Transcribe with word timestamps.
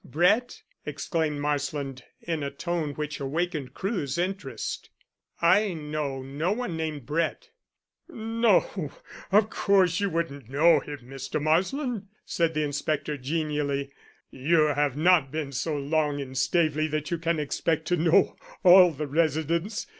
"Brett?" 0.03 0.63
exclaimed 0.83 1.39
Marsland 1.41 2.01
in 2.21 2.41
a 2.41 2.49
tone 2.49 2.95
which 2.95 3.19
awakened 3.19 3.75
Crewe's 3.75 4.17
interest. 4.17 4.89
"I 5.43 5.75
know 5.75 6.23
no 6.23 6.51
one 6.53 6.75
named 6.75 7.05
Brett." 7.05 7.49
"No, 8.09 8.91
of 9.31 9.51
course 9.51 9.99
you 9.99 10.09
wouldn't 10.09 10.49
know 10.49 10.79
him, 10.79 11.01
Mr. 11.03 11.39
Marsland," 11.39 12.07
said 12.25 12.55
the 12.55 12.63
inspector 12.63 13.15
genially. 13.15 13.91
"You 14.31 14.73
have 14.73 14.97
not 14.97 15.31
been 15.31 15.51
so 15.51 15.77
long 15.77 16.17
in 16.19 16.33
Staveley 16.33 16.87
that 16.87 17.11
you 17.11 17.19
can 17.19 17.37
expect 17.39 17.85
to 17.89 17.95
know 17.95 18.35
all 18.63 18.89
the 18.93 19.05
residents. 19.05 19.85